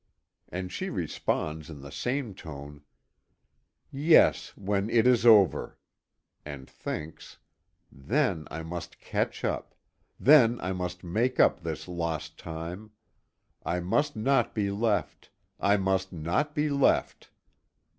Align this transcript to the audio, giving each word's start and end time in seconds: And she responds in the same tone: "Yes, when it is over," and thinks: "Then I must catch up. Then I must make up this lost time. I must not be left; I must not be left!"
And 0.49 0.71
she 0.71 0.89
responds 0.89 1.69
in 1.69 1.81
the 1.81 1.91
same 1.91 2.33
tone: 2.33 2.81
"Yes, 3.91 4.51
when 4.57 4.89
it 4.89 5.05
is 5.05 5.27
over," 5.27 5.77
and 6.43 6.67
thinks: 6.67 7.37
"Then 7.91 8.47
I 8.49 8.63
must 8.63 8.99
catch 8.99 9.45
up. 9.45 9.75
Then 10.19 10.59
I 10.59 10.73
must 10.73 11.03
make 11.03 11.39
up 11.39 11.59
this 11.61 11.87
lost 11.87 12.39
time. 12.39 12.89
I 13.63 13.79
must 13.79 14.15
not 14.15 14.55
be 14.55 14.71
left; 14.71 15.29
I 15.59 15.77
must 15.77 16.11
not 16.11 16.55
be 16.55 16.67
left!" 16.67 17.29